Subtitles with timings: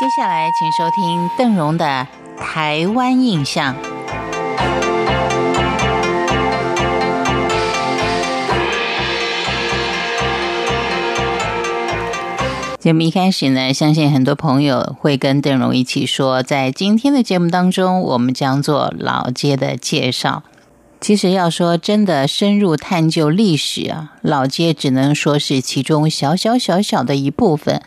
[0.00, 2.06] 接下来，请收听邓荣的
[2.40, 3.74] 《台湾印象》。
[12.78, 20.44] 节目一开始呢，相信很多朋友会跟邓荣一起说，在今天的节目当中，我们将做老街的介绍。
[21.00, 27.82] 其实要说真的深入探究历史啊，老街只能说是其中小小小小的一部分。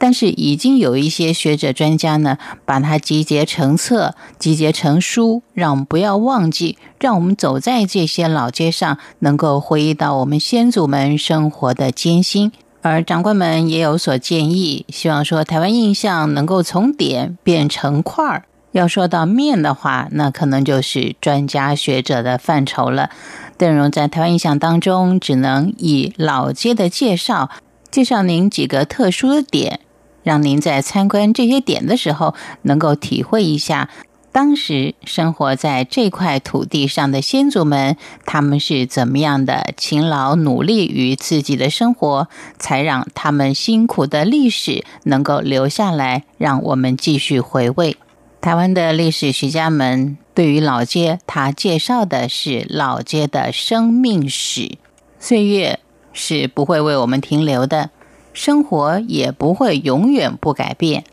[0.00, 12.50] 但是已经有一些学者专家呢，把它集结成册、集结成书，让我们不要忘记，让我们走在这些老街上，能够回忆到我们先祖们生活的艰辛。
[12.80, 18.44] 而长官们也有所建议，希望说台湾印象能够从点变成块儿。
[18.72, 23.10] 要说到面的话，那可能就是专家学者的范畴了。
[23.58, 27.50] 邓荣在台湾印象当中，只能以老街的介绍，
[27.90, 29.80] 介绍您几个特殊的点。
[30.22, 33.88] 让您在参观这些点的时候，能够体会一下
[34.32, 47.96] 当时生活在这块土地上的先祖们，他们是怎么样的勤劳努力于自己的生活，才让他们辛苦的历史能够留下来，让我们继续回味。
[48.40, 54.78] 台湾的历史学家们对于老街，他介绍的是老街的生命史，
[55.18, 55.80] 岁月
[56.12, 57.90] 是不会为我们停留的。
[58.32, 61.04] 生活也不会永远不改变。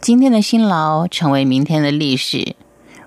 [0.00, 2.54] 今天的辛劳成为明天的历史。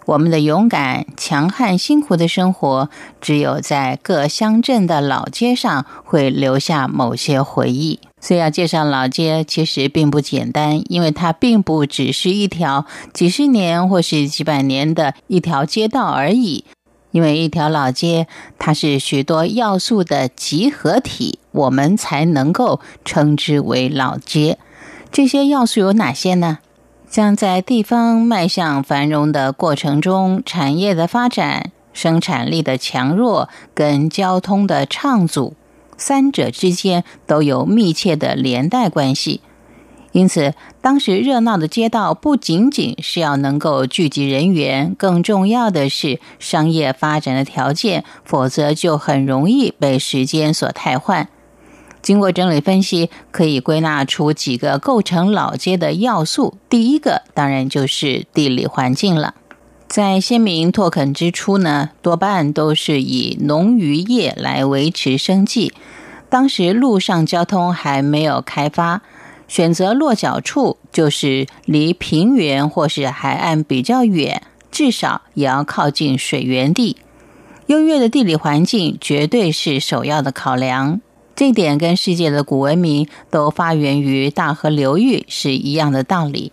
[0.05, 2.89] 我们的勇敢、强悍、辛苦的生活，
[3.21, 7.99] 只有在各乡镇的老街上会留下某些回忆。
[8.19, 16.65] 所以要介绍老街，其实并不简单，因为它并不只是一条几十年或是几百年的一条街道而已。
[17.11, 24.57] 因为一条老街，它是许多要素的集合体，我们才能够称之为老街。
[25.11, 26.59] 这些要素有哪些呢？
[27.09, 35.55] 像在地方迈向繁荣的过程中，产业的发展、生产力的强弱跟交通的畅阻，
[35.97, 39.41] 三者之间都有密切的连带关系。
[40.11, 51.27] 因此，当时热闹的街道不仅仅是要能够聚集人员，更重要的是商业发展的条件，否则就很容易被时间所替换。
[52.01, 56.57] 经过整理分析，可以归纳出几个构成老街的要素。
[56.69, 59.35] 第一个当然就是地理环境了。
[59.87, 65.73] 在先民拓垦之初呢，多半都是以农渔业来维持生计。
[66.29, 69.01] 当时陆上交通还没有开发。
[69.47, 76.97] 选择落脚处就是离平原或是海岸比较远，至少也要靠近水源地。
[77.65, 81.01] 优越的地理环境绝对是首要的考量，
[81.39, 86.51] 这点跟世界的古文明都发源于大河流域是一样的道理。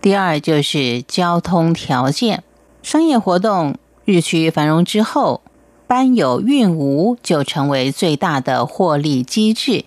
[0.00, 2.44] 第二就是交通条件，
[2.80, 5.40] 商业活动日趋繁荣之后，
[5.88, 9.84] 班有运无就成为最大的获利机制。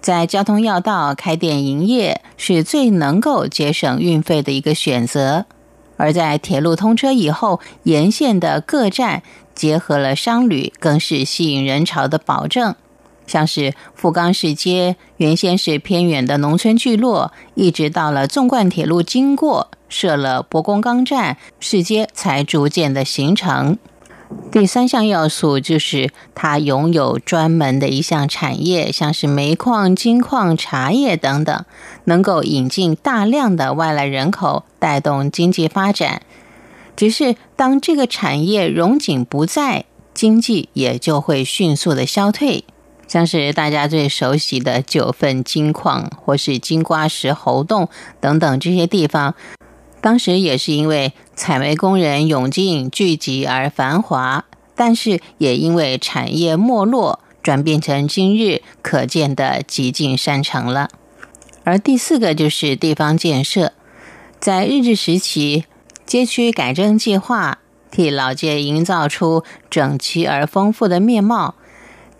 [0.00, 5.44] 在交通要道开店营业是最能够节省运费的一个选择，
[5.98, 9.22] 而在铁路通车以后，沿线的各站
[9.54, 12.74] 结合了商旅，更是吸引人潮的保证。
[13.30, 23.78] 像是富冈市街，原先是偏远的农村聚落，一直到了纵贯铁路经过，设了博公冈站，市街才逐渐的形成。
[24.50, 31.64] 第三项要素就是它拥有专门的一项产业，像是煤矿、金矿、茶叶等等，
[32.06, 36.22] 能够引进大量的外来人口，带动经济发展。
[36.96, 42.64] 只是当这个产业荣景不在，经济也就会迅速的消退。
[43.10, 47.88] 像是大家最熟悉的九份金矿，或是金瓜石猴洞
[48.20, 49.34] 等等这些地方。
[50.00, 54.44] 当时也是因为采煤工人涌进聚集而繁华，
[54.76, 60.88] 但是也因为产业没落，转变成今日可见的极尽山城了。
[61.64, 63.72] 而第四个就是地方建设，
[64.38, 65.64] 在日治时期，
[66.06, 67.58] 街区改正计划
[67.90, 71.56] 替老街营造出整齐而丰富的面貌。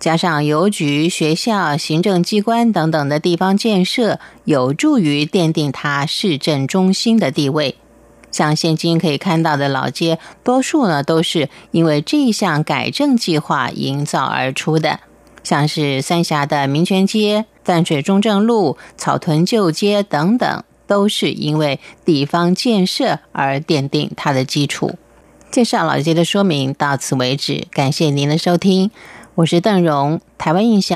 [0.00, 7.76] 加上邮局、学校、行政机关等等的地方建设，有助于奠定它市政中心的地位。
[8.32, 15.00] 像现今可以看到的老街，多数呢都是因为这一项改正计划营造而出的。
[15.42, 24.96] 像是三峡的民权街、淡水中正路、草屯旧街等等，都是因为地方建设而奠定它的基础。
[25.50, 28.90] 介绍老街的说明到此为止，感谢您的收听。
[29.36, 30.88] 我是邓荣，台湾印象。